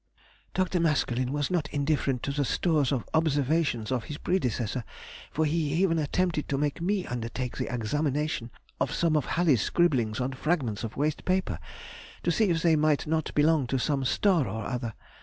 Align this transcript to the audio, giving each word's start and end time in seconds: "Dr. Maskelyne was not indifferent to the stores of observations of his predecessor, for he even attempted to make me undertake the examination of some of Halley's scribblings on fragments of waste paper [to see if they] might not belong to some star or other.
"Dr. 0.55 0.79
Maskelyne 0.79 1.31
was 1.31 1.51
not 1.51 1.69
indifferent 1.69 2.23
to 2.23 2.31
the 2.31 2.43
stores 2.43 2.91
of 2.91 3.07
observations 3.13 3.91
of 3.91 4.05
his 4.05 4.17
predecessor, 4.17 4.83
for 5.29 5.45
he 5.45 5.73
even 5.75 5.99
attempted 5.99 6.49
to 6.49 6.57
make 6.57 6.81
me 6.81 7.05
undertake 7.05 7.57
the 7.57 7.71
examination 7.71 8.49
of 8.79 8.91
some 8.91 9.15
of 9.15 9.25
Halley's 9.27 9.61
scribblings 9.61 10.19
on 10.19 10.33
fragments 10.33 10.83
of 10.83 10.97
waste 10.97 11.23
paper 11.23 11.59
[to 12.23 12.31
see 12.31 12.45
if 12.49 12.63
they] 12.63 12.75
might 12.75 13.05
not 13.05 13.31
belong 13.35 13.67
to 13.67 13.77
some 13.77 14.03
star 14.03 14.47
or 14.47 14.65
other. 14.65 14.95